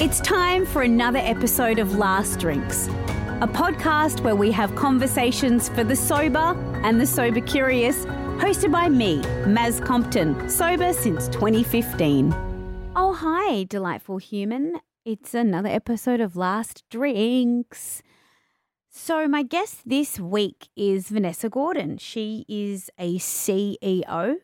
[0.00, 2.88] It's time for another episode of Last Drinks,
[3.40, 8.04] a podcast where we have conversations for the sober and the sober curious,
[8.42, 12.34] hosted by me, Maz Compton, sober since 2015.
[12.96, 14.80] Oh, hi, delightful human.
[15.04, 18.02] It's another episode of Last Drinks.
[18.90, 21.98] So, my guest this week is Vanessa Gordon.
[21.98, 24.38] She is a CEO.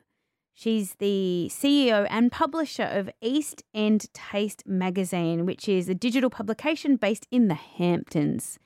[0.61, 6.97] She's the CEO and publisher of East End Taste magazine, which is a digital publication
[6.97, 8.59] based in the Hamptons.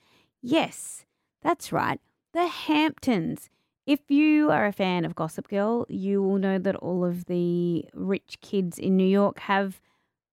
[0.43, 1.05] Yes,
[1.41, 2.01] that's right,
[2.33, 3.49] the Hamptons.
[3.87, 7.85] If you are a fan of Gossip Girl, you will know that all of the
[7.95, 9.81] rich kids in New York have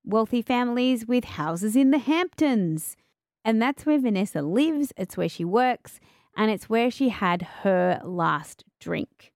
[0.04, 2.98] wealthy families with houses in the Hamptons.
[3.46, 6.00] And that's where Vanessa lives, it's where she works,
[6.36, 9.31] and it's where she had her last drink.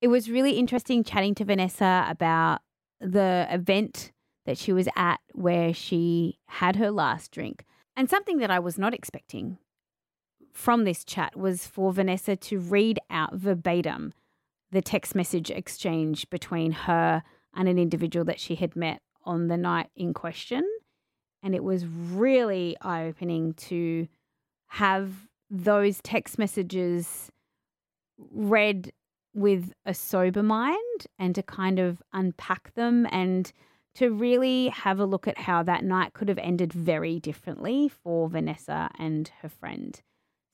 [0.00, 2.60] It was really interesting chatting to Vanessa about
[3.00, 4.12] the event
[4.46, 7.64] that she was at where she had her last drink.
[7.96, 9.58] And something that I was not expecting
[10.52, 14.12] from this chat was for Vanessa to read out verbatim
[14.70, 17.22] the text message exchange between her
[17.54, 20.64] and an individual that she had met on the night in question.
[21.42, 24.08] And it was really eye opening to
[24.68, 25.12] have
[25.50, 27.30] those text messages
[28.30, 28.92] read
[29.38, 33.52] with a sober mind and to kind of unpack them and
[33.94, 38.28] to really have a look at how that night could have ended very differently for
[38.28, 40.00] Vanessa and her friend.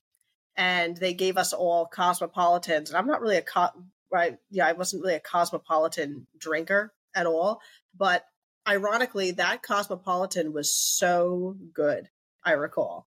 [0.56, 2.90] and they gave us all cosmopolitans.
[2.90, 7.26] And I'm not really a co- right, yeah, I wasn't really a cosmopolitan drinker at
[7.26, 7.60] all,
[7.96, 8.26] but
[8.66, 12.08] ironically, that cosmopolitan was so good.
[12.44, 13.06] I recall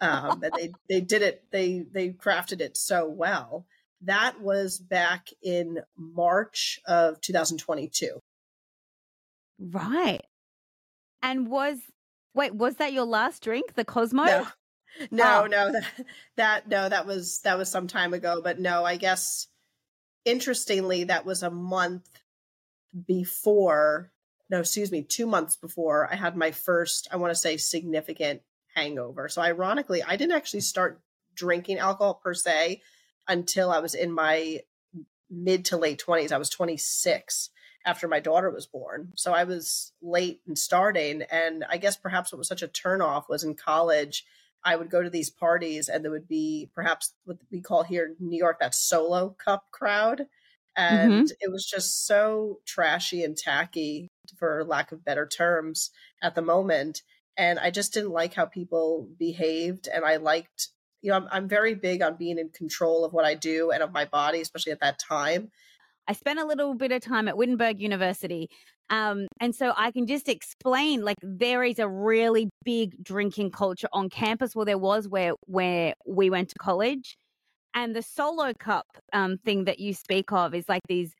[0.00, 3.66] um, that they they did it they they crafted it so well
[4.06, 8.20] that was back in March of 2022.
[9.58, 10.22] Right.
[11.22, 11.78] And was
[12.34, 14.24] wait, was that your last drink, the Cosmo?
[14.24, 14.46] No.
[15.10, 15.46] No, oh.
[15.46, 15.84] no, that,
[16.36, 19.48] that no, that was that was some time ago, but no, I guess
[20.24, 22.08] interestingly that was a month
[23.06, 24.10] before
[24.48, 28.42] no, excuse me, 2 months before I had my first, I want to say significant
[28.76, 29.28] hangover.
[29.28, 31.00] So ironically, I didn't actually start
[31.34, 32.80] drinking alcohol per se
[33.28, 34.60] until I was in my
[35.30, 36.32] mid to late 20s.
[36.32, 37.50] I was 26
[37.84, 39.12] after my daughter was born.
[39.14, 41.22] So I was late in starting.
[41.30, 44.26] And I guess perhaps what was such a turnoff was in college,
[44.64, 48.04] I would go to these parties and there would be perhaps what we call here
[48.18, 50.26] in New York that solo cup crowd.
[50.76, 51.24] And mm-hmm.
[51.40, 55.90] it was just so trashy and tacky, for lack of better terms,
[56.22, 57.02] at the moment.
[57.36, 59.88] And I just didn't like how people behaved.
[59.92, 60.68] And I liked
[61.02, 63.82] you know, I'm, I'm very big on being in control of what I do and
[63.82, 65.50] of my body, especially at that time.
[66.08, 68.48] I spent a little bit of time at Wittenberg University.
[68.90, 73.88] Um, and so I can just explain like there is a really big drinking culture
[73.92, 77.16] on campus Well, there was where where we went to college.
[77.74, 81.12] And the solo cup um, thing that you speak of is like these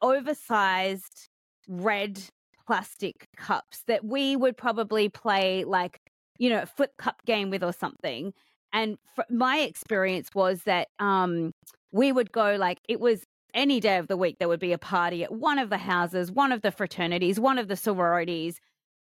[0.00, 1.28] oversized
[1.68, 2.20] red
[2.66, 5.98] plastic cups that we would probably play like,
[6.38, 8.32] you know, a flip cup game with or something.
[8.72, 8.98] And
[9.30, 11.52] my experience was that um,
[11.92, 13.24] we would go like, it was
[13.54, 16.30] any day of the week, there would be a party at one of the houses,
[16.30, 18.58] one of the fraternities, one of the sororities.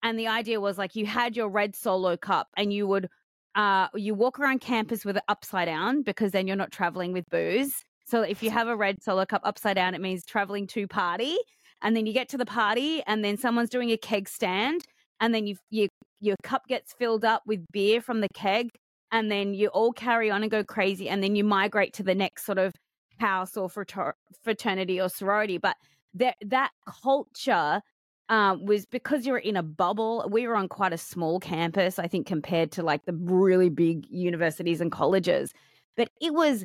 [0.03, 3.07] And the idea was like you had your red solo cup and you would
[3.53, 7.29] uh, you walk around campus with it upside down because then you're not traveling with
[7.29, 7.83] booze.
[8.05, 11.37] So if you have a red solo cup upside down, it means traveling to party.
[11.81, 14.85] And then you get to the party and then someone's doing a keg stand
[15.19, 15.87] and then you, you
[16.19, 18.69] your cup gets filled up with beer from the keg
[19.11, 22.15] and then you all carry on and go crazy and then you migrate to the
[22.15, 22.73] next sort of
[23.19, 25.57] house or fraternity or sorority.
[25.57, 25.75] But
[26.13, 26.71] that that
[27.03, 27.81] culture
[28.29, 30.27] um, was because you were in a bubble.
[30.31, 34.05] We were on quite a small campus, I think, compared to like the really big
[34.09, 35.53] universities and colleges.
[35.97, 36.63] But it was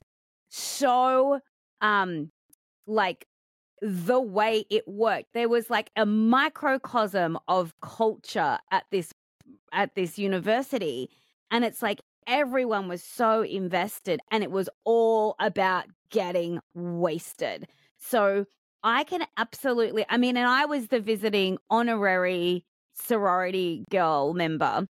[0.48, 1.40] so
[1.80, 2.30] um
[2.86, 3.26] like
[3.82, 5.32] the way it worked.
[5.34, 9.12] There was like a microcosm of culture at this
[9.72, 11.10] at this university.
[11.50, 17.66] And it's like everyone was so invested and it was all about getting wasted.
[17.98, 18.46] So
[18.82, 22.64] I can absolutely, I mean, and I was the visiting honorary
[22.94, 24.86] sorority girl member.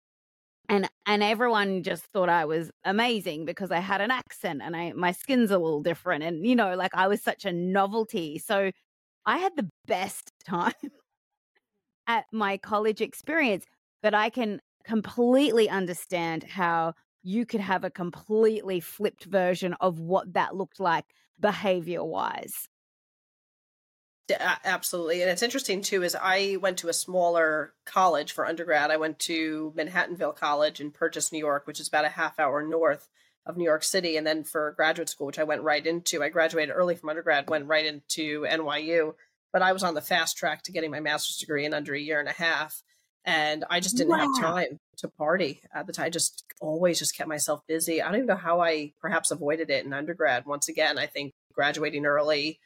[0.68, 4.92] And and everyone just thought I was amazing because I had an accent and I
[4.92, 8.38] my skin's a little different and you know like I was such a novelty.
[8.38, 8.70] So
[9.26, 10.74] I had the best time
[12.06, 13.64] at my college experience,
[14.02, 20.32] but I can completely understand how you could have a completely flipped version of what
[20.34, 21.06] that looked like
[21.38, 22.68] behavior wise
[24.64, 28.96] absolutely and it's interesting too is i went to a smaller college for undergrad i
[28.96, 33.08] went to manhattanville college in purchase new york which is about a half hour north
[33.46, 36.28] of new york city and then for graduate school which i went right into i
[36.28, 39.14] graduated early from undergrad went right into nyu
[39.52, 42.00] but i was on the fast track to getting my master's degree in under a
[42.00, 42.82] year and a half
[43.24, 44.18] and i just didn't wow.
[44.18, 48.06] have time to party at the time i just always just kept myself busy i
[48.06, 52.06] don't even know how i perhaps avoided it in undergrad once again i think graduating
[52.06, 52.58] early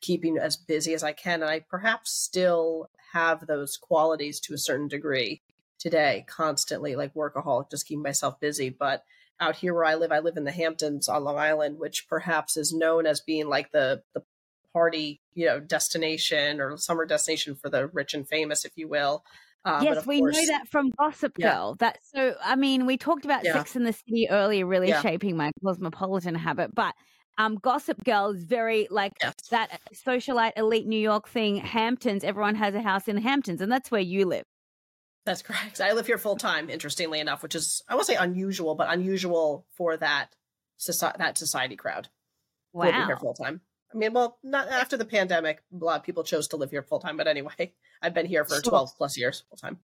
[0.00, 1.42] keeping as busy as I can.
[1.42, 5.42] And I perhaps still have those qualities to a certain degree
[5.78, 8.70] today, constantly, like workaholic, just keeping myself busy.
[8.70, 9.04] But
[9.40, 12.56] out here where I live, I live in the Hamptons on Long Island, which perhaps
[12.56, 14.22] is known as being like the the
[14.72, 19.24] party, you know, destination or summer destination for the rich and famous, if you will.
[19.68, 21.76] Uh, yes, we course, know that from Gossip Girl.
[21.78, 21.90] Yeah.
[21.90, 22.34] That's so.
[22.42, 23.52] I mean, we talked about yeah.
[23.52, 25.02] Sex in the City earlier, really yeah.
[25.02, 26.74] shaping my cosmopolitan habit.
[26.74, 26.94] But
[27.36, 29.34] um, Gossip Girl is very like yes.
[29.50, 31.56] that socialite elite New York thing.
[31.56, 34.44] Hamptons, everyone has a house in the Hamptons, and that's where you live.
[35.26, 35.82] That's correct.
[35.82, 39.66] I live here full time, interestingly enough, which is I won't say unusual, but unusual
[39.76, 40.34] for that
[40.78, 42.08] society that society crowd.
[42.72, 43.60] Wow, here full time.
[43.92, 45.62] I mean, well, not after the pandemic.
[45.72, 48.44] A lot of people chose to live here full time, but anyway, I've been here
[48.44, 49.78] for twelve plus years full time.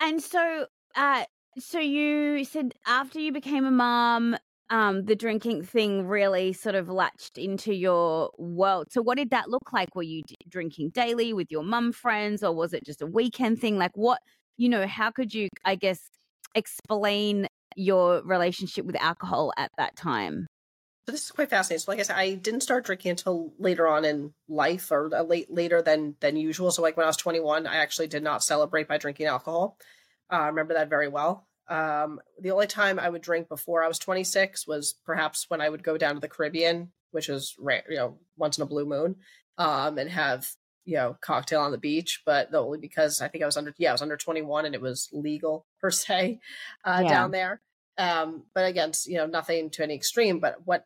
[0.00, 1.24] And so, uh,
[1.58, 4.36] so you said after you became a mom,
[4.70, 8.88] um, the drinking thing really sort of latched into your world.
[8.90, 9.94] So, what did that look like?
[9.94, 13.60] Were you d- drinking daily with your mum friends, or was it just a weekend
[13.60, 13.78] thing?
[13.78, 14.20] Like, what,
[14.56, 16.00] you know, how could you, I guess,
[16.54, 17.46] explain
[17.76, 20.46] your relationship with alcohol at that time?
[21.06, 21.84] So this is quite fascinating.
[21.84, 25.48] So, like I said, I didn't start drinking until later on in life, or late
[25.48, 26.72] later than than usual.
[26.72, 29.78] So, like when I was 21, I actually did not celebrate by drinking alcohol.
[30.32, 31.46] Uh, I remember that very well.
[31.68, 35.68] Um, the only time I would drink before I was 26 was perhaps when I
[35.68, 38.84] would go down to the Caribbean, which is rare, you know, once in a blue
[38.84, 39.16] moon,
[39.58, 40.48] um, and have
[40.84, 42.22] you know cocktail on the beach.
[42.26, 44.82] But only because I think I was under yeah I was under 21 and it
[44.82, 46.40] was legal per se
[46.84, 47.08] uh, yeah.
[47.08, 47.60] down there.
[47.96, 50.40] Um, but again, you know, nothing to any extreme.
[50.40, 50.84] But what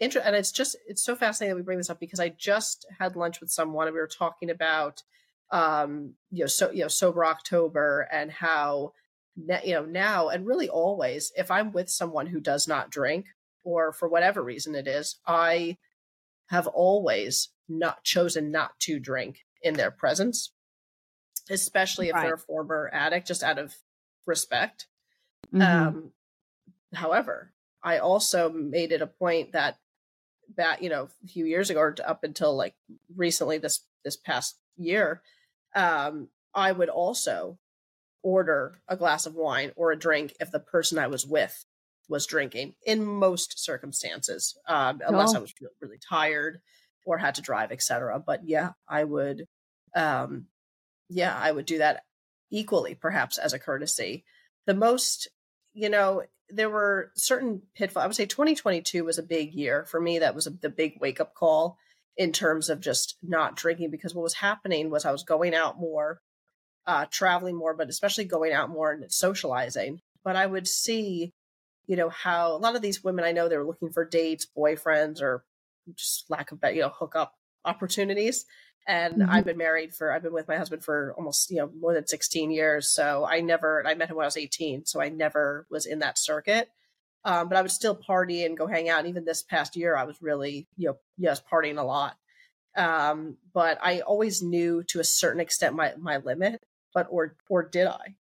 [0.00, 2.86] inter- and it's just it's so fascinating that we bring this up because I just
[2.98, 5.02] had lunch with someone and we were talking about
[5.52, 8.92] um, you know so you know sober October and how
[9.36, 13.26] you know now and really always if i'm with someone who does not drink
[13.64, 15.76] or for whatever reason it is i
[16.48, 20.52] have always not chosen not to drink in their presence
[21.48, 22.24] especially if right.
[22.24, 23.74] they're a former addict just out of
[24.26, 24.86] respect
[25.54, 25.62] mm-hmm.
[25.62, 26.12] um
[26.94, 27.52] however
[27.82, 29.78] i also made it a point that
[30.56, 32.74] that you know a few years ago or up until like
[33.14, 35.22] recently this this past year
[35.74, 37.58] um i would also
[38.22, 41.64] order a glass of wine or a drink if the person I was with
[42.08, 45.38] was drinking in most circumstances, um, unless oh.
[45.38, 46.60] I was really tired
[47.06, 48.22] or had to drive, etc.
[48.24, 49.46] But yeah, I would,
[49.94, 50.46] um,
[51.08, 52.02] yeah, I would do that
[52.50, 54.24] equally, perhaps as a courtesy.
[54.66, 55.28] The most
[55.72, 58.02] you know, there were certain pitfalls.
[58.02, 60.18] I would say 2022 was a big year for me.
[60.18, 61.78] That was a, the big wake up call
[62.16, 65.78] in terms of just not drinking because what was happening was I was going out
[65.78, 66.20] more,
[66.86, 70.00] uh, traveling more, but especially going out more and socializing.
[70.24, 71.32] But I would see,
[71.86, 74.46] you know, how a lot of these women I know they were looking for dates,
[74.56, 75.44] boyfriends, or
[75.94, 78.44] just lack of, you know, hookup opportunities.
[78.86, 79.30] And mm-hmm.
[79.30, 82.06] I've been married for, I've been with my husband for almost, you know, more than
[82.06, 82.92] 16 years.
[82.92, 84.86] So I never, I met him when I was 18.
[84.86, 86.68] So I never was in that circuit.
[87.24, 89.00] Um, but I would still party and go hang out.
[89.00, 92.16] And even this past year, I was really, you know, yes, partying a lot.
[92.76, 96.58] Um, but I always knew to a certain extent my, my limit,
[96.94, 98.14] but, or, or did I?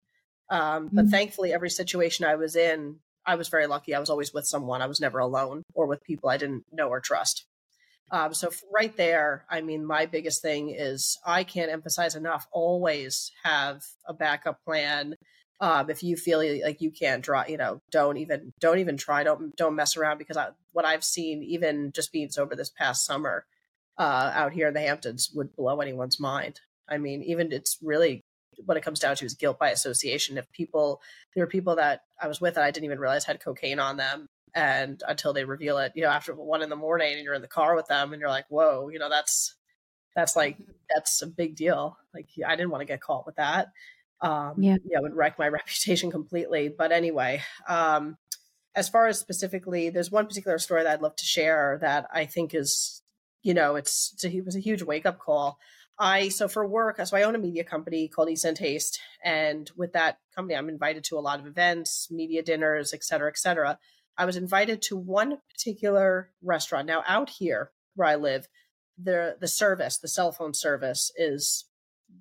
[0.50, 1.12] Um, but mm-hmm.
[1.12, 3.94] thankfully, every situation I was in, I was very lucky.
[3.94, 4.82] I was always with someone.
[4.82, 7.46] I was never alone or with people I didn't know or trust.
[8.10, 12.48] Um, so right there, I mean, my biggest thing is I can't emphasize enough.
[12.52, 15.16] Always have a backup plan.
[15.60, 19.24] Um, if you feel like you can't draw, you know, don't even don't even try.
[19.24, 23.06] Don't don't mess around because I, what I've seen, even just being sober this past
[23.06, 23.46] summer
[23.98, 26.62] uh, out here in the Hamptons, would blow anyone's mind.
[26.88, 28.24] I mean, even it's really
[28.66, 30.38] what it comes down to is guilt by association.
[30.38, 31.02] If people,
[31.34, 33.98] there were people that I was with that I didn't even realize had cocaine on
[33.98, 37.36] them, and until they reveal it you know after one in the morning and you're
[37.36, 39.56] in the car with them and you're like whoa you know that's
[40.16, 40.72] that's like mm-hmm.
[40.94, 41.96] that's a big deal.
[42.14, 43.68] Like i didn't want to get caught with that.
[44.20, 44.78] Um yeah.
[44.84, 46.70] yeah it would wreck my reputation completely.
[46.76, 48.18] But anyway um
[48.76, 52.26] as far as specifically there's one particular story that i'd love to share that i
[52.26, 53.02] think is
[53.42, 55.60] you know it's, it's a, it was a huge wake up call.
[56.00, 59.70] I so for work, so I own a media company called East End Taste, and
[59.76, 63.38] with that company, I'm invited to a lot of events, media dinners, et cetera, et
[63.38, 63.80] cetera.
[64.18, 66.88] I was invited to one particular restaurant.
[66.88, 68.48] Now, out here where I live,
[69.02, 71.66] the the service, the cell phone service, is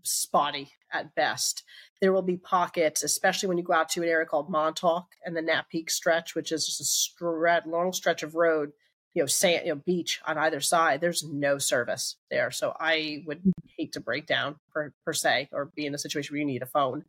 [0.03, 1.63] spotty at best.
[2.01, 5.37] There will be pockets, especially when you go out to an area called Montauk and
[5.37, 8.73] the Napeague stretch, which is just a stretch, long stretch of road,
[9.15, 11.01] you know, sand, you know, beach on either side.
[11.01, 13.41] There's no service there, so I would
[13.77, 16.63] hate to break down per, per se or be in a situation where you need
[16.63, 17.05] a phone.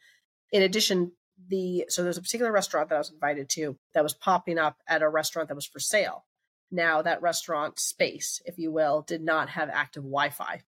[0.51, 1.11] In addition,
[1.49, 4.77] the so there's a particular restaurant that I was invited to that was popping up
[4.87, 6.25] at a restaurant that was for sale.
[6.71, 10.61] Now that restaurant space, if you will, did not have active Wi-Fi.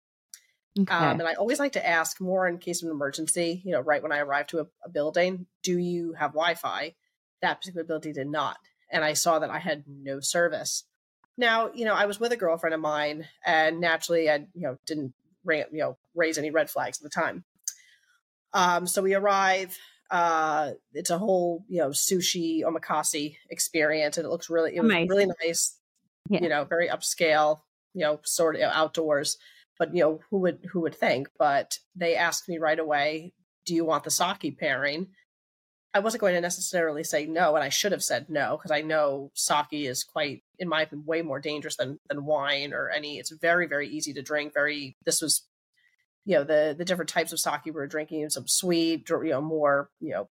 [0.78, 0.94] Okay.
[0.94, 3.62] Um, and I always like to ask more in case of an emergency.
[3.64, 6.94] You know, right when I arrive to a, a building, do you have Wi-Fi?
[7.42, 8.58] That particular building did not,
[8.90, 10.84] and I saw that I had no service.
[11.36, 14.76] Now, you know, I was with a girlfriend of mine, and naturally, I you know
[14.86, 15.14] didn't
[15.46, 17.44] you know raise any red flags at the time.
[18.52, 19.76] Um, so we arrive
[20.10, 24.90] uh, it's a whole you know sushi omakase experience, and it looks really it was
[24.90, 25.08] Amazing.
[25.08, 25.76] really nice.
[26.30, 26.42] Yeah.
[26.42, 27.60] You know, very upscale.
[27.94, 29.38] You know, sort of outdoors.
[29.78, 31.28] But you know, who would who would think?
[31.38, 33.32] But they asked me right away,
[33.64, 35.08] "Do you want the sake pairing?"
[35.94, 38.82] I wasn't going to necessarily say no, and I should have said no because I
[38.82, 43.18] know sake is quite, in my opinion, way more dangerous than than wine or any.
[43.18, 44.52] It's very very easy to drink.
[44.54, 44.96] Very.
[45.04, 45.46] This was
[46.28, 49.40] you know the the different types of sake we were drinking some sweet you know
[49.40, 50.28] more you know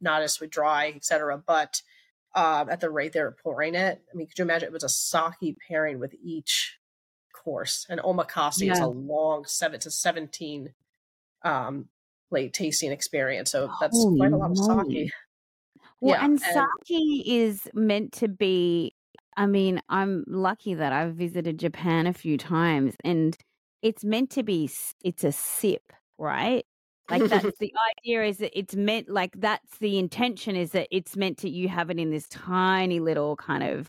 [0.00, 1.80] not as sweet dry etc but
[2.34, 4.84] um, at the rate they were pouring it i mean could you imagine it was
[4.84, 6.80] a sake pairing with each
[7.44, 7.86] course?
[7.88, 8.72] And omakase yeah.
[8.72, 10.74] is a long seven to 17
[11.44, 11.86] um
[12.30, 15.10] late tasting experience so that's Holy quite a lot of sake.
[16.00, 18.94] well yeah, and, and sake is meant to be
[19.38, 23.38] i mean i'm lucky that i've visited japan a few times and
[23.82, 24.70] it's meant to be
[25.02, 26.64] it's a sip right?
[27.10, 31.16] Like that's the idea is that it's meant like that's the intention is that it's
[31.16, 33.88] meant to you have it in this tiny little kind of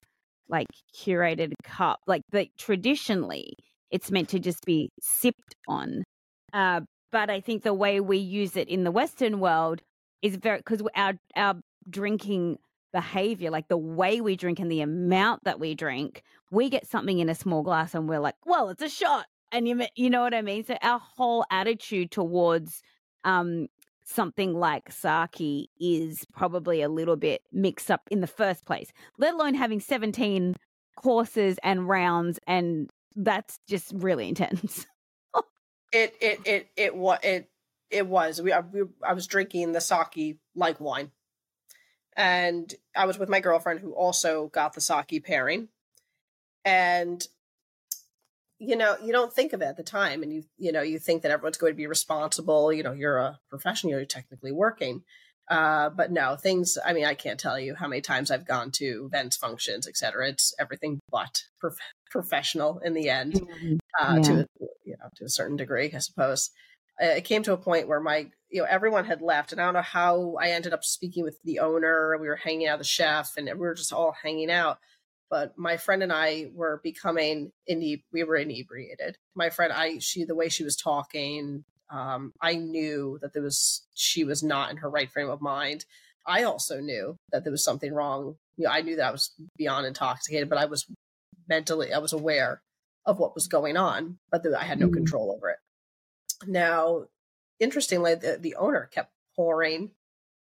[0.49, 3.53] like curated cup like but traditionally
[3.89, 6.03] it's meant to just be sipped on.
[6.51, 6.81] Uh,
[7.11, 9.81] but i think the way we use it in the western world
[10.21, 11.55] is very because our our
[11.89, 12.57] drinking
[12.91, 17.19] behavior like the way we drink and the amount that we drink we get something
[17.19, 20.21] in a small glass and we're like well it's a shot and you you know
[20.21, 20.65] what I mean.
[20.65, 22.81] So our whole attitude towards
[23.23, 23.67] um,
[24.03, 28.91] something like sake is probably a little bit mixed up in the first place.
[29.17, 30.55] Let alone having seventeen
[30.95, 34.85] courses and rounds, and that's just really intense.
[35.91, 37.49] it it it it was it
[37.89, 41.11] it was we, we I was drinking the sake like wine,
[42.15, 45.67] and I was with my girlfriend who also got the sake pairing,
[46.65, 47.25] and
[48.61, 50.99] you know you don't think of it at the time and you you know you
[50.99, 55.01] think that everyone's going to be responsible you know you're a professional you're technically working
[55.49, 58.69] uh, but no things i mean i can't tell you how many times i've gone
[58.69, 61.75] to events functions etc it's everything but prof-
[62.11, 63.77] professional in the end mm-hmm.
[63.99, 64.21] uh, yeah.
[64.21, 64.47] to
[64.85, 66.51] you know to a certain degree i suppose
[67.01, 69.51] uh, it came to a point where my you know, everyone had left.
[69.51, 72.17] And I don't know how I ended up speaking with the owner.
[72.19, 74.77] We were hanging out, the chef, and we were just all hanging out.
[75.31, 79.17] But my friend and I were becoming ine- we were inebriated.
[79.33, 83.87] My friend, I she the way she was talking, um, I knew that there was
[83.95, 85.85] she was not in her right frame of mind.
[86.27, 88.35] I also knew that there was something wrong.
[88.57, 90.85] You know, I knew that I was beyond intoxicated, but I was
[91.47, 92.61] mentally, I was aware
[93.05, 94.93] of what was going on, but I had no mm.
[94.93, 95.57] control over it.
[96.45, 97.05] Now,
[97.59, 99.91] interestingly, the, the owner kept pouring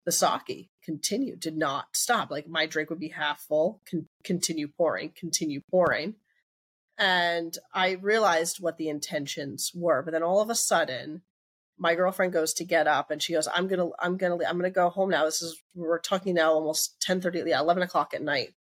[0.07, 2.31] the sake, continued, did not stop.
[2.31, 6.15] Like my drink would be half full, con- continue pouring, continue pouring.
[6.97, 10.03] And I realized what the intentions were.
[10.03, 11.23] But then all of a sudden,
[11.77, 14.71] my girlfriend goes to get up and she goes, I'm gonna, I'm gonna, I'm gonna
[14.71, 15.25] go home now.
[15.25, 18.55] This is, we're talking now almost 10 30, yeah, 11 o'clock at night.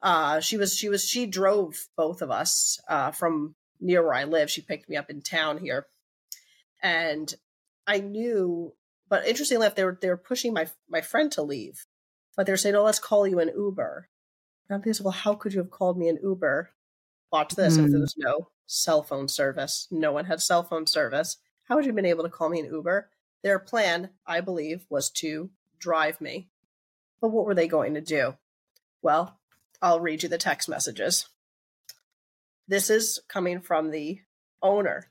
[0.00, 4.24] Uh, she was, she was, she drove both of us, uh, from near where I
[4.24, 4.50] live.
[4.50, 5.86] She picked me up in town here.
[6.80, 7.34] And
[7.86, 8.74] I knew,
[9.08, 11.86] but interestingly enough, they were, they were pushing my, my friend to leave,
[12.36, 14.08] but they're saying, oh, let's call you an Uber.
[14.68, 16.70] And I'm thinking, well, how could you have called me an Uber?
[17.32, 17.76] Watch this.
[17.76, 17.84] Mm.
[17.84, 18.02] If there hmm.
[18.02, 21.96] was no cell phone service, no one had cell phone service how would you have
[21.96, 23.10] been able to call me an Uber?
[23.42, 26.48] Their plan, I believe, was to drive me.
[27.20, 28.34] But what were they going to do?
[29.02, 29.38] Well,
[29.82, 31.28] I'll read you the text messages.
[32.68, 34.20] This is coming from the
[34.62, 35.10] owner.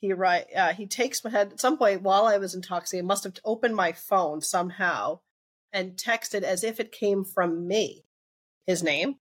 [0.00, 3.24] He write uh, he takes my head at some point while I was intoxicated, must
[3.24, 5.20] have opened my phone somehow
[5.72, 8.06] and texted as if it came from me.
[8.66, 9.16] His name,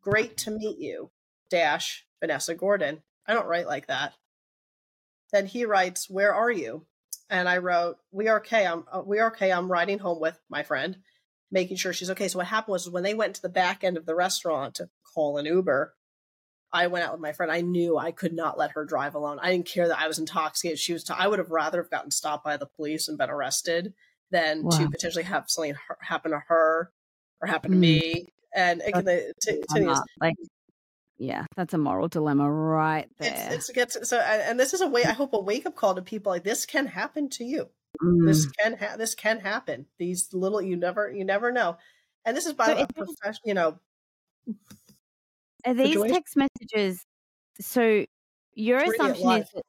[0.00, 1.10] great to meet you,
[1.50, 3.02] dash Vanessa Gordon.
[3.26, 4.14] I don't write like that.
[5.32, 6.86] Then he writes, "Where are you?"
[7.28, 8.66] And I wrote, "We are okay.
[8.66, 9.50] I'm uh, we are okay.
[9.50, 10.96] I'm riding home with my friend,
[11.50, 13.96] making sure she's okay." So what happened was when they went to the back end
[13.96, 15.94] of the restaurant to call an Uber,
[16.74, 17.52] I went out with my friend.
[17.52, 19.38] I knew I could not let her drive alone.
[19.40, 20.78] I didn't care that I was intoxicated.
[20.78, 21.04] She was.
[21.04, 23.94] T- I would have rather have gotten stopped by the police and been arrested
[24.30, 24.70] than wow.
[24.70, 26.90] to potentially have something happen to her
[27.40, 27.80] or happen to mm.
[27.80, 28.28] me.
[28.54, 30.34] And it, to, to, to, like
[31.16, 33.48] yeah, that's a moral dilemma right there.
[33.52, 35.04] It's, it's gets so, and this is a way.
[35.04, 37.68] I hope a wake up call to people like this can happen to you.
[38.02, 38.26] Mm.
[38.26, 39.86] This can ha- this can happen.
[39.98, 41.76] These little you never you never know,
[42.24, 43.42] and this is by so a professional.
[43.44, 43.78] You know,
[45.66, 47.04] are these text messages?
[47.60, 48.04] So
[48.54, 49.62] your assumption is that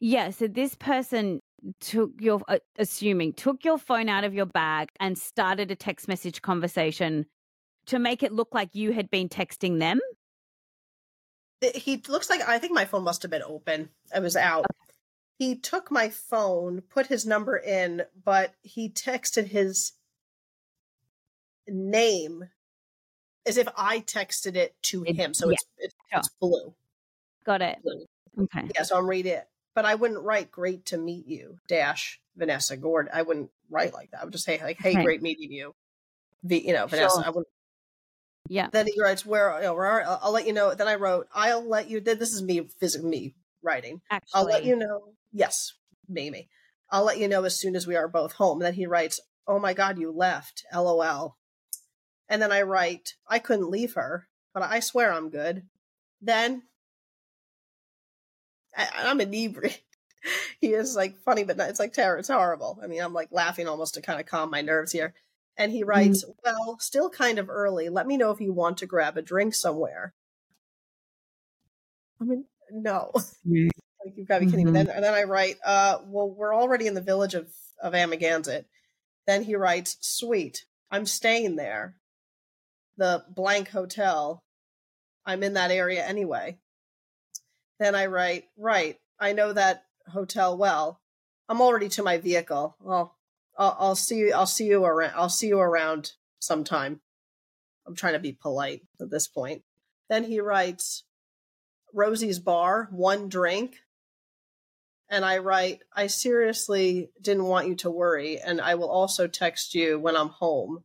[0.00, 0.30] yeah.
[0.30, 1.40] So this person
[1.80, 6.08] took your uh, assuming took your phone out of your bag and started a text
[6.08, 7.24] message conversation
[7.86, 9.98] to make it look like you had been texting them
[11.74, 13.90] he looks like I think my phone must have been open.
[14.14, 14.66] I was out.
[15.38, 19.92] He took my phone, put his number in, but he texted his
[21.66, 22.44] name
[23.46, 25.34] as if I texted it to him.
[25.34, 25.54] So yeah.
[25.54, 26.18] it's it's, sure.
[26.20, 26.74] it's, blue.
[27.44, 27.78] Got it.
[27.82, 28.06] Blue.
[28.44, 28.68] Okay.
[28.74, 29.46] Yeah, so I'm read it.
[29.74, 33.08] But I wouldn't write great to meet you, dash Vanessa Gord.
[33.12, 34.20] I wouldn't write like that.
[34.20, 35.02] I would just say like, hey, okay.
[35.02, 35.74] great meeting you.
[36.44, 37.24] The, you know, Vanessa, sure.
[37.24, 37.48] I wouldn't
[38.48, 38.68] yeah.
[38.70, 39.56] Then he writes, "Where?
[39.56, 42.32] You know, where I'll, I'll, let you know." Then I wrote, "I'll let you." This
[42.32, 44.02] is me, physically me writing.
[44.10, 45.14] Actually, I'll let you know.
[45.32, 45.72] Yes,
[46.08, 46.48] maybe.
[46.90, 48.58] I'll let you know as soon as we are both home.
[48.58, 51.36] And then he writes, "Oh my God, you left." LOL.
[52.28, 55.66] And then I write, "I couldn't leave her, but I swear I'm good."
[56.20, 56.62] Then
[58.76, 59.80] I, I'm inebriated.
[60.60, 62.18] he is like funny, but not, it's like terror.
[62.18, 62.78] It's horrible.
[62.82, 65.14] I mean, I'm like laughing almost to kind of calm my nerves here.
[65.56, 66.34] And he writes, mm.
[66.44, 67.88] Well, still kind of early.
[67.88, 70.12] Let me know if you want to grab a drink somewhere.
[72.20, 73.12] I mean, no.
[73.46, 73.68] Mm.
[74.04, 74.74] like you've got to be kidding mm-hmm.
[74.74, 74.84] me.
[74.84, 77.48] Then, and then I write, uh, well, we're already in the village of,
[77.80, 78.64] of Amagansett.
[79.26, 80.64] Then he writes, Sweet.
[80.90, 81.94] I'm staying there.
[82.96, 84.42] The blank hotel.
[85.26, 86.58] I'm in that area anyway.
[87.78, 88.98] Then I write, Right.
[89.18, 91.00] I know that hotel well.
[91.48, 92.76] I'm already to my vehicle.
[92.80, 93.16] Well,
[93.56, 94.32] I'll, I'll see you.
[94.32, 95.12] I'll see you around.
[95.16, 97.00] I'll see you around sometime.
[97.86, 99.62] I'm trying to be polite at this point.
[100.08, 101.04] Then he writes,
[101.92, 103.76] Rosie's bar, one drink.
[105.10, 108.40] And I write, I seriously didn't want you to worry.
[108.40, 110.84] And I will also text you when I'm home.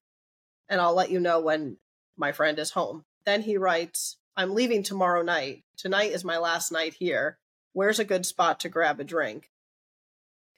[0.67, 1.77] And I'll let you know when
[2.19, 3.05] my friend is home.
[3.25, 5.63] Then he writes, I'm leaving tomorrow night.
[5.77, 7.39] Tonight is my last night here.
[7.73, 9.49] Where's a good spot to grab a drink?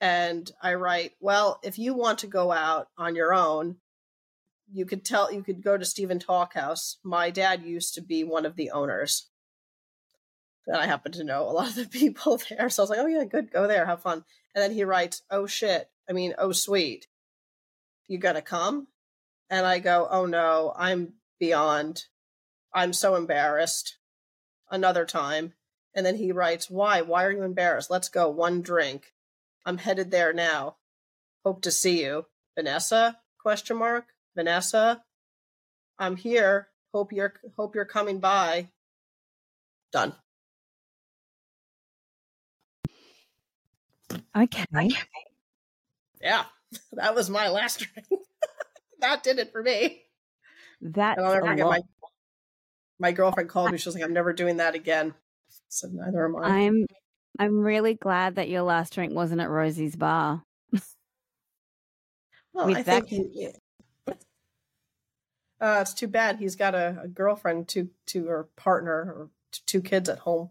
[0.01, 3.77] and I write, well, if you want to go out on your own,
[4.73, 6.95] you could tell you could go to Stephen Talkhouse.
[7.03, 9.29] My dad used to be one of the owners.
[10.65, 12.69] And I happen to know a lot of the people there.
[12.69, 14.25] So I was like, oh yeah, good, go there, have fun.
[14.55, 17.07] And then he writes, oh shit, I mean, oh sweet.
[18.07, 18.87] You gonna come?
[19.51, 22.05] And I go, oh no, I'm beyond.
[22.73, 23.97] I'm so embarrassed.
[24.69, 25.53] Another time.
[25.93, 27.01] And then he writes, why?
[27.01, 27.91] Why are you embarrassed?
[27.91, 29.11] Let's go, one drink.
[29.65, 30.77] I'm headed there now.
[31.43, 32.27] Hope to see you.
[32.55, 33.17] Vanessa?
[33.41, 34.05] Question mark.
[34.35, 35.03] Vanessa?
[35.99, 36.69] I'm here.
[36.93, 38.69] Hope you're hope you're coming by.
[39.91, 40.13] Done.
[44.35, 44.65] Okay.
[46.21, 46.45] Yeah.
[46.93, 48.07] That was my last drink.
[49.01, 50.03] that did it for me.
[50.81, 51.71] That's And I'll never a forget lot.
[51.71, 51.81] my
[52.99, 53.77] my girlfriend called me.
[53.77, 55.13] She was like, I'm never doing that again.
[55.69, 56.47] Said, neither am I.
[56.65, 56.85] I'm
[57.39, 60.43] I'm really glad that your last drink wasn't at Rosie's bar.
[62.53, 63.49] Well, with I that- think he,
[65.61, 69.61] uh, it's too bad he's got a, a girlfriend, two, two, or partner, or t-
[69.67, 70.49] two kids at home.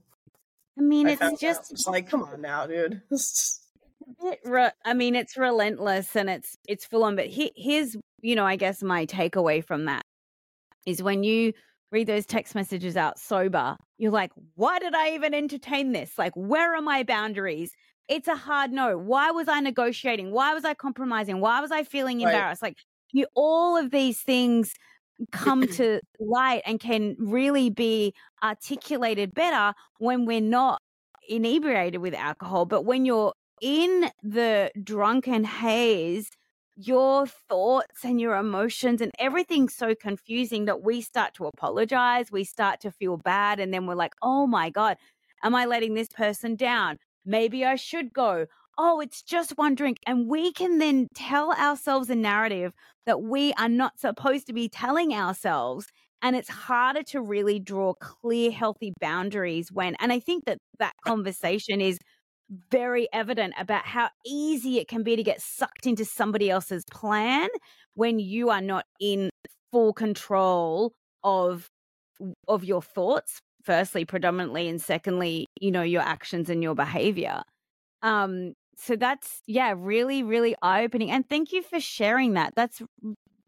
[0.79, 3.03] I mean, I it's just it's like, come on now, dude.
[4.45, 7.16] re- I mean, it's relentless and it's it's full on.
[7.16, 10.05] But he, here's, you know, I guess my takeaway from that
[10.87, 11.53] is when you
[11.93, 16.16] read those text messages out sober, you're like, why did I even entertain this?
[16.19, 17.73] Like, where are my boundaries?
[18.09, 18.97] It's a hard no.
[18.97, 20.31] Why was I negotiating?
[20.33, 21.40] Why was I compromising?
[21.40, 22.21] Why was I feeling Right.
[22.21, 22.62] embarrassed?
[22.62, 22.77] Like,
[23.12, 24.75] you all of these things
[25.33, 30.81] come to light and can really be articulated better when we're not
[31.29, 32.66] inebriated with alcohol.
[32.66, 36.31] But when you're in the drunken haze,
[36.87, 42.33] your thoughts and your emotions and everything's so confusing that we start to apologize.
[42.33, 43.61] We start to feel bad.
[43.61, 44.97] And then we're like, oh my God,
[45.43, 46.97] am I letting this person down?
[47.25, 48.47] Maybe I should go.
[48.79, 49.99] Oh, it's just one drink.
[50.07, 52.73] And we can then tell ourselves a narrative
[53.05, 55.87] that we are not supposed to be telling ourselves.
[56.23, 60.93] And it's harder to really draw clear, healthy boundaries when, and I think that that
[61.07, 61.99] conversation is
[62.71, 67.49] very evident about how easy it can be to get sucked into somebody else's plan
[67.95, 69.31] when you are not in
[69.71, 71.69] full control of
[72.49, 77.43] of your thoughts firstly predominantly and secondly you know your actions and your behavior.
[78.03, 82.55] Um so that's yeah really really eye opening and thank you for sharing that.
[82.57, 82.83] That's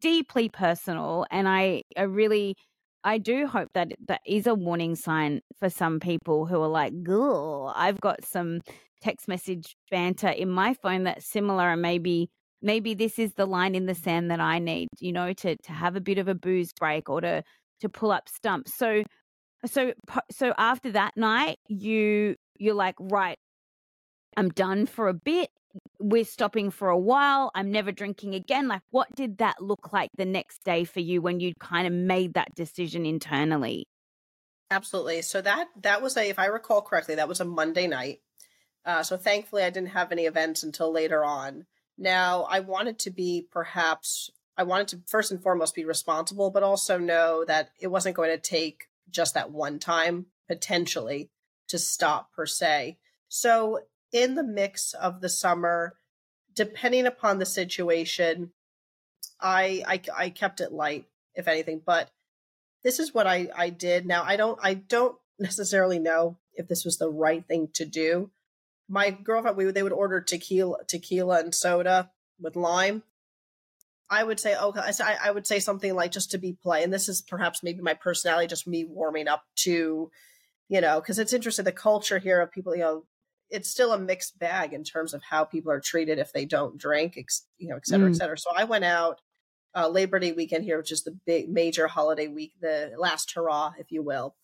[0.00, 2.56] deeply personal and i i really
[3.04, 7.02] I do hope that that is a warning sign for some people who are like,
[7.02, 8.60] "Girl, I've got some
[9.02, 12.30] text message banter in my phone that's similar, and maybe
[12.62, 15.72] maybe this is the line in the sand that I need, you know, to to
[15.72, 17.42] have a bit of a booze break or to
[17.80, 19.02] to pull up stumps." So,
[19.66, 19.92] so
[20.30, 23.38] so after that night, you you're like, right,
[24.36, 25.50] I'm done for a bit.
[25.98, 27.50] We're stopping for a while.
[27.54, 28.68] I'm never drinking again.
[28.68, 31.92] Like, what did that look like the next day for you when you kind of
[31.92, 33.86] made that decision internally?
[34.70, 35.22] Absolutely.
[35.22, 38.20] So that that was a, if I recall correctly, that was a Monday night.
[38.84, 41.66] Uh, so thankfully, I didn't have any events until later on.
[41.96, 46.62] Now, I wanted to be perhaps, I wanted to first and foremost be responsible, but
[46.62, 51.30] also know that it wasn't going to take just that one time potentially
[51.68, 52.98] to stop per se.
[53.28, 53.80] So
[54.12, 55.94] in the mix of the summer,
[56.54, 58.52] depending upon the situation,
[59.40, 61.80] I I, I kept it light, if anything.
[61.84, 62.10] But
[62.84, 64.06] this is what I I did.
[64.06, 68.30] Now I don't I don't necessarily know if this was the right thing to do.
[68.92, 73.02] My girlfriend, we they would order tequila tequila and soda with lime.
[74.10, 74.92] I would say okay.
[75.00, 77.94] I would say something like just to be polite, and this is perhaps maybe my
[77.94, 80.10] personality, just me warming up to,
[80.68, 82.76] you know, because it's interesting the culture here of people.
[82.76, 83.04] You know,
[83.48, 86.76] it's still a mixed bag in terms of how people are treated if they don't
[86.76, 88.16] drink, ex, you know, et cetera, et Mm.
[88.16, 88.38] cetera.
[88.38, 89.22] So I went out
[89.74, 93.72] uh, Labor Day weekend here, which is the big major holiday week, the last hurrah,
[93.78, 94.36] if you will.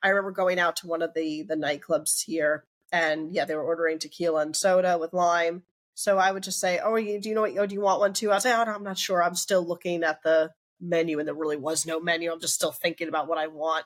[0.00, 2.64] I remember going out to one of the the nightclubs here,
[2.96, 5.64] and yeah, they were ordering tequila and soda with lime.
[5.94, 7.58] So I would just say, "Oh, you, do you know what?
[7.58, 9.22] Oh, do you want one too?" I say, "Oh, no, I'm not sure.
[9.22, 12.32] I'm still looking at the menu, and there really was no menu.
[12.32, 13.84] I'm just still thinking about what I want."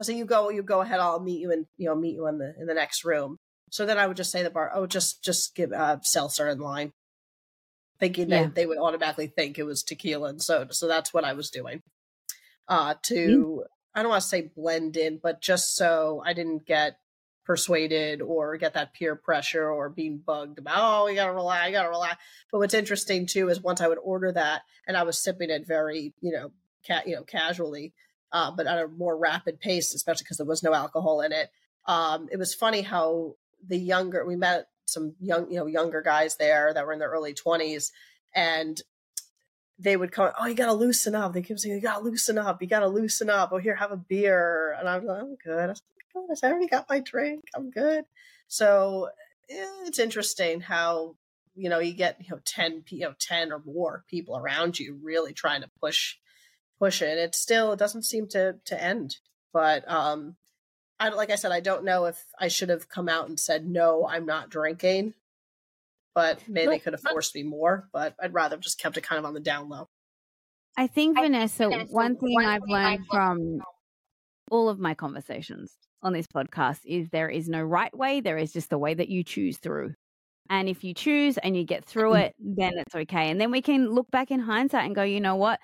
[0.00, 1.00] I say, "You go, you go ahead.
[1.00, 3.38] I'll meet you in, you know, meet you in the in the next room."
[3.70, 6.48] So then I would just say to the bar, "Oh, just just give uh, seltzer
[6.48, 6.92] and lime,"
[7.98, 8.42] thinking Yeah.
[8.44, 10.74] that they would automatically think it was tequila and soda.
[10.74, 11.82] So that's what I was doing.
[12.68, 16.96] Uh, to I don't want to say blend in, but just so I didn't get
[17.44, 21.72] persuaded or get that peer pressure or being bugged about, oh, you gotta relax, you
[21.72, 22.22] gotta relax.
[22.50, 25.66] But what's interesting too is once I would order that and I was sipping it
[25.66, 26.52] very, you know,
[26.86, 27.92] ca- you know, casually,
[28.32, 31.50] uh, but at a more rapid pace, especially because there was no alcohol in it.
[31.86, 33.34] Um, it was funny how
[33.66, 37.10] the younger we met some young, you know, younger guys there that were in their
[37.10, 37.92] early twenties,
[38.34, 38.80] and
[39.78, 41.32] they would come, oh, you gotta loosen up.
[41.32, 43.50] They keep saying, you gotta loosen up, you gotta loosen up.
[43.52, 44.76] Oh, here, have a beer.
[44.78, 45.76] And I'm like, I'm good.
[46.14, 47.44] I "Gosh, I already got my drink.
[47.54, 48.04] I'm good.
[48.48, 49.10] So
[49.50, 51.16] eh, it's interesting how
[51.54, 54.98] you know you get you know 10 you know 10 or more people around you
[55.02, 56.16] really trying to push
[56.78, 59.18] push it it still it doesn't seem to to end
[59.52, 60.34] but um
[60.98, 63.66] i like i said i don't know if i should have come out and said
[63.66, 65.12] no i'm not drinking
[66.14, 67.88] but maybe they could have forced me more.
[67.92, 69.88] But I'd rather have just kept it kind of on the down low.
[70.76, 73.60] I think, Vanessa, one thing I've learned from
[74.50, 78.52] all of my conversations on this podcast is there is no right way, there is
[78.52, 79.94] just the way that you choose through.
[80.50, 83.30] And if you choose and you get through it, then it's okay.
[83.30, 85.60] And then we can look back in hindsight and go, you know what?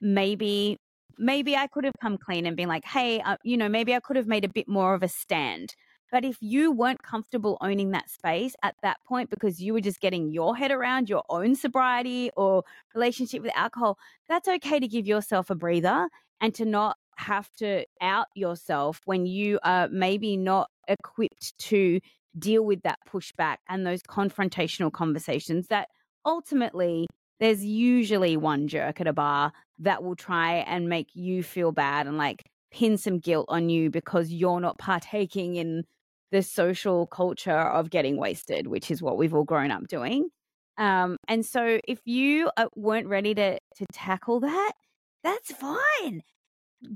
[0.00, 0.76] Maybe,
[1.18, 4.00] maybe I could have come clean and been like, hey, uh, you know, maybe I
[4.00, 5.74] could have made a bit more of a stand.
[6.12, 10.00] But if you weren't comfortable owning that space at that point because you were just
[10.00, 13.96] getting your head around your own sobriety or relationship with alcohol,
[14.28, 16.08] that's okay to give yourself a breather
[16.40, 22.00] and to not have to out yourself when you are maybe not equipped to
[22.38, 25.88] deal with that pushback and those confrontational conversations that
[26.24, 27.06] ultimately
[27.40, 32.06] there's usually one jerk at a bar that will try and make you feel bad
[32.06, 35.84] and like pin some guilt on you because you're not partaking in
[36.30, 40.28] the social culture of getting wasted, which is what we've all grown up doing.
[40.78, 44.72] Um, and so if you uh, weren't ready to to tackle that,
[45.24, 46.22] that's fine.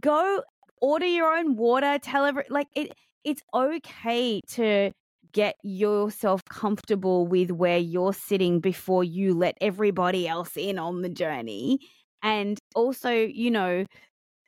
[0.01, 0.43] Go
[0.81, 1.99] order your own water.
[1.99, 2.93] Tell every like it.
[3.25, 4.93] It's okay to
[5.33, 11.09] get yourself comfortable with where you're sitting before you let everybody else in on the
[11.09, 11.79] journey.
[12.23, 13.85] And also, you know,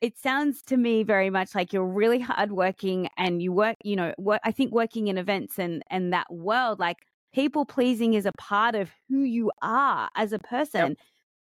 [0.03, 4.15] it sounds to me very much like you're really hardworking and you work, you know,
[4.19, 6.99] work, I think working in events and and that world, like
[7.35, 10.91] people pleasing is a part of who you are as a person.
[10.91, 10.99] Yep.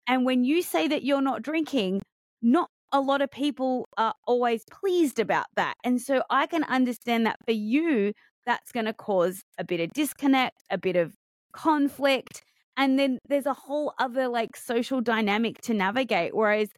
[0.08, 2.02] And when you say that you're not drinking,
[2.42, 5.76] not a lot of people are always pleased about that.
[5.84, 8.13] And so I can understand that for you,
[8.45, 11.13] that's going to cause a bit of disconnect, a bit of
[11.54, 12.43] conflict.
[12.78, 16.36] And then there's a whole other like social dynamic to navigate.
[16.36, 16.69] Whereas,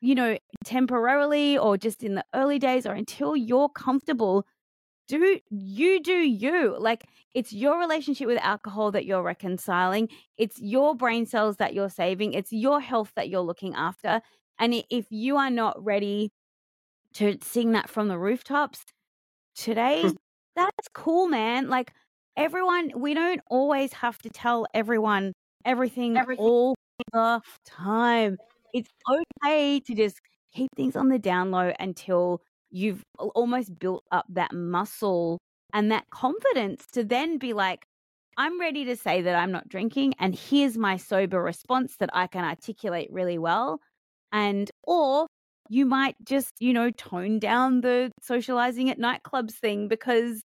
[0.00, 4.46] you know, temporarily or just in the early days or until you're comfortable,
[5.08, 6.76] do you do you.
[6.78, 11.90] Like it's your relationship with alcohol that you're reconciling, it's your brain cells that you're
[11.90, 14.20] saving, it's your health that you're looking after.
[14.58, 16.30] And if you are not ready
[17.14, 18.84] to sing that from the rooftops,
[19.54, 20.04] today
[20.56, 21.68] that's cool, man.
[21.68, 21.92] Like
[22.36, 25.32] everyone, we don't always have to tell everyone
[25.64, 26.44] everything, everything.
[26.44, 26.74] all
[27.12, 28.38] the time.
[28.72, 28.90] It's
[29.44, 30.20] okay to just
[30.52, 32.40] keep things on the down low until
[32.70, 35.38] you've almost built up that muscle
[35.72, 37.86] and that confidence to then be like,
[38.38, 42.26] I'm ready to say that I'm not drinking, and here's my sober response that I
[42.26, 43.80] can articulate really well.
[44.32, 45.26] And, or
[45.68, 50.42] you might just, you know, tone down the socializing at nightclubs thing because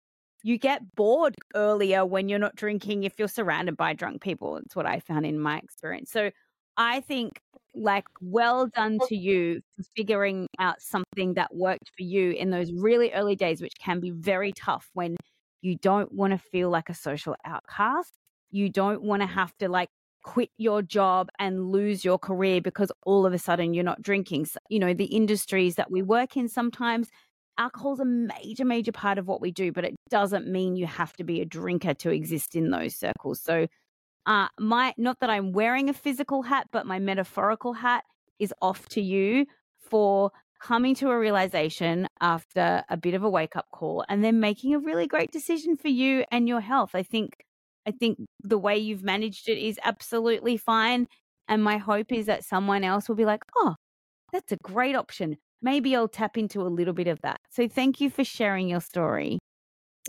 [0.42, 4.58] you get bored earlier when you're not drinking if you're surrounded by drunk people.
[4.58, 6.10] It's what I found in my experience.
[6.10, 6.30] So
[6.76, 7.40] I think
[7.74, 12.72] like well done to you for figuring out something that worked for you in those
[12.72, 15.16] really early days, which can be very tough when
[15.62, 18.12] you don't want to feel like a social outcast.
[18.50, 19.88] You don't want to have to like
[20.24, 24.46] quit your job and lose your career because all of a sudden you're not drinking.
[24.46, 27.08] So, you know, the industries that we work in sometimes
[27.58, 31.12] alcohol's a major, major part of what we do, but it doesn't mean you have
[31.14, 33.40] to be a drinker to exist in those circles.
[33.40, 33.68] So,
[34.26, 38.04] uh, my not that I'm wearing a physical hat, but my metaphorical hat
[38.38, 39.46] is off to you
[39.78, 44.40] for coming to a realization after a bit of a wake up call and then
[44.40, 46.94] making a really great decision for you and your health.
[46.94, 47.44] I think
[47.86, 51.06] I think the way you've managed it is absolutely fine.
[51.48, 53.74] And my hope is that someone else will be like, oh,
[54.32, 57.40] that's a great option maybe I'll tap into a little bit of that.
[57.50, 59.38] So thank you for sharing your story.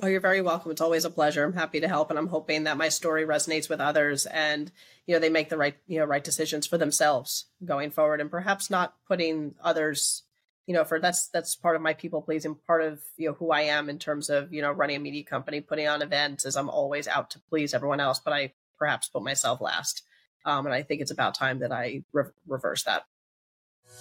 [0.03, 0.71] Oh, you're very welcome.
[0.71, 1.45] It's always a pleasure.
[1.45, 4.69] I'm happy to help and I'm hoping that my story resonates with others and
[5.07, 8.29] you know they make the right, you know, right decisions for themselves going forward and
[8.29, 10.23] perhaps not putting others,
[10.67, 13.51] you know, for that's that's part of my people pleasing, part of, you know, who
[13.51, 16.55] I am in terms of, you know, running a media company, putting on events is
[16.55, 20.03] I'm always out to please everyone else, but I perhaps put myself last.
[20.45, 23.03] Um, and I think it's about time that I re- reverse that.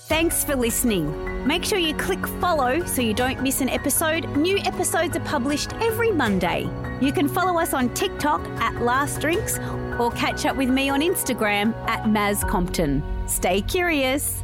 [0.06, 1.46] Thanks for listening.
[1.46, 4.28] Make sure you click follow so you don't miss an episode.
[4.36, 6.68] New episodes are published every Monday.
[7.00, 9.58] You can follow us on TikTok at Last Drinks
[9.98, 13.02] or catch up with me on Instagram at Maz Compton.
[13.26, 14.43] Stay curious.